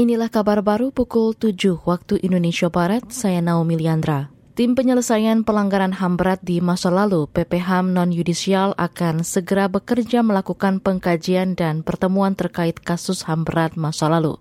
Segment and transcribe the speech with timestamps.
[0.00, 4.32] Inilah kabar baru pukul 7 waktu Indonesia Barat, saya Naomi Liandra.
[4.56, 11.52] Tim penyelesaian pelanggaran HAM berat di masa lalu, PPHAM non-yudisial akan segera bekerja melakukan pengkajian
[11.52, 14.40] dan pertemuan terkait kasus HAM berat masa lalu.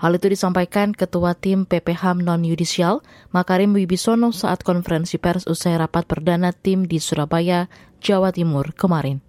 [0.00, 3.04] Hal itu disampaikan Ketua Tim PPHAM non-yudisial,
[3.36, 7.68] Makarim Wibisono saat konferensi pers usai rapat perdana tim di Surabaya,
[8.00, 9.20] Jawa Timur kemarin.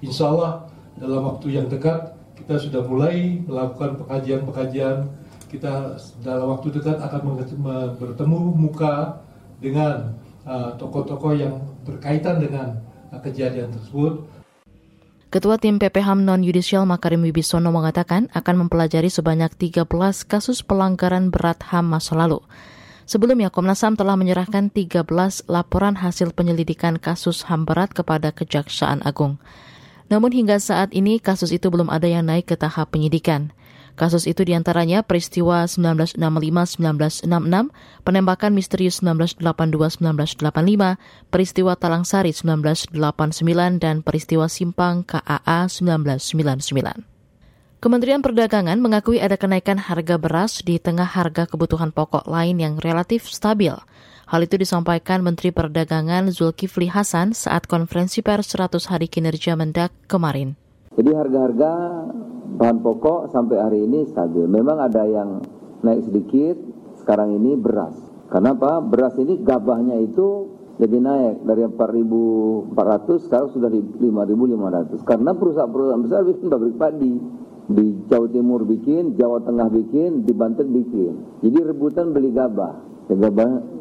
[0.00, 5.06] Insya Allah dalam waktu yang dekat kita sudah mulai melakukan pengkajian-pengkajian.
[5.50, 7.20] Kita dalam waktu dekat akan
[7.98, 9.18] bertemu muka
[9.58, 10.14] dengan
[10.46, 12.80] uh, tokoh-tokoh uh, yang berkaitan dengan
[13.12, 14.24] uh, kejadian tersebut.
[15.30, 19.86] Ketua Tim PPHAM Non-Yudisial Makarim Wibisono mengatakan akan mempelajari sebanyak 13
[20.26, 22.42] kasus pelanggaran berat HAM masa lalu.
[23.06, 25.06] Sebelumnya, Komnas HAM telah menyerahkan 13
[25.50, 29.38] laporan hasil penyelidikan kasus HAM berat kepada Kejaksaan Agung.
[30.10, 33.54] Namun hingga saat ini kasus itu belum ada yang naik ke tahap penyidikan.
[33.94, 37.30] Kasus itu di antaranya peristiwa 1965-1966,
[38.02, 40.98] penembakan misterius 1982-1985,
[41.30, 42.96] peristiwa Talang Sari 1989,
[43.78, 47.06] dan peristiwa Simpang KAA 1999.
[47.80, 53.24] Kementerian Perdagangan mengakui ada kenaikan harga beras di tengah harga kebutuhan pokok lain yang relatif
[53.24, 53.72] stabil.
[54.30, 60.54] Hal itu disampaikan Menteri Perdagangan Zulkifli Hasan saat konferensi pers 100 hari kinerja Mendak kemarin.
[60.94, 61.72] Jadi harga-harga
[62.54, 64.46] bahan pokok sampai hari ini stabil.
[64.46, 65.42] Memang ada yang
[65.82, 66.54] naik sedikit,
[67.02, 67.98] sekarang ini beras.
[68.30, 68.78] Kenapa?
[68.78, 76.22] Beras ini gabahnya itu jadi naik dari 4.400 sekarang sudah di 5.500 karena perusahaan-perusahaan besar
[76.22, 77.14] bikin pabrik padi
[77.66, 81.42] di Jawa Timur bikin, Jawa Tengah bikin, di Banten bikin.
[81.42, 83.26] Jadi rebutan beli gabah sehingga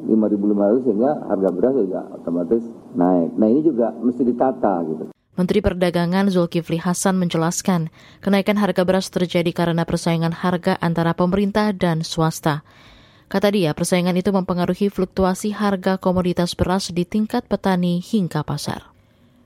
[0.10, 2.66] 5.500 sehingga harga beras juga otomatis
[2.98, 3.30] naik.
[3.38, 5.04] Nah ini juga mesti ditata gitu.
[5.38, 12.04] Menteri Perdagangan Zulkifli Hasan menjelaskan, kenaikan harga beras terjadi karena persaingan harga antara pemerintah dan
[12.04, 12.66] swasta.
[13.30, 18.90] Kata dia, persaingan itu mempengaruhi fluktuasi harga komoditas beras di tingkat petani hingga pasar.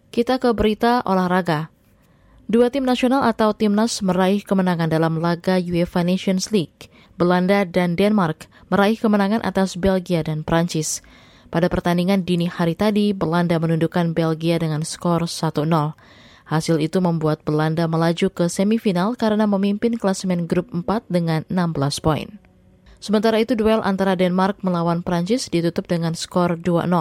[0.10, 1.73] Kita ke berita olahraga.
[2.44, 6.92] Dua tim nasional atau timnas meraih kemenangan dalam laga UEFA Nations League.
[7.16, 11.00] Belanda dan Denmark meraih kemenangan atas Belgia dan Prancis.
[11.48, 15.72] Pada pertandingan dini hari tadi, Belanda menundukkan Belgia dengan skor 1-0.
[16.44, 22.28] Hasil itu membuat Belanda melaju ke semifinal karena memimpin klasemen grup 4 dengan 16 poin.
[23.00, 26.92] Sementara itu duel antara Denmark melawan Prancis ditutup dengan skor 2-0.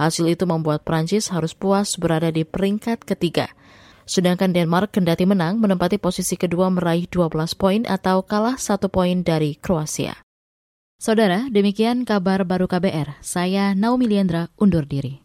[0.00, 3.52] Hasil itu membuat Prancis harus puas berada di peringkat ketiga.
[4.06, 9.58] Sedangkan Denmark kendati menang menempati posisi kedua meraih 12 poin atau kalah satu poin dari
[9.58, 10.14] Kroasia.
[11.02, 13.18] Saudara, demikian kabar baru KBR.
[13.24, 15.18] Saya Naomi Liandra undur diri.